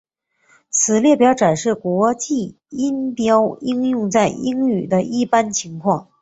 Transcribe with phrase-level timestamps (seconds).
[0.71, 6.09] 此列表展示国际音标应用在英语的一般情况。